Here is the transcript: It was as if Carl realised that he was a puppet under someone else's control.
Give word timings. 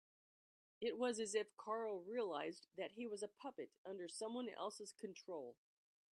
It 0.79 0.97
was 0.97 1.19
as 1.19 1.35
if 1.35 1.55
Carl 1.57 2.01
realised 2.01 2.65
that 2.75 2.93
he 2.93 3.05
was 3.05 3.21
a 3.21 3.27
puppet 3.27 3.69
under 3.85 4.07
someone 4.07 4.49
else's 4.49 4.93
control. 4.93 5.55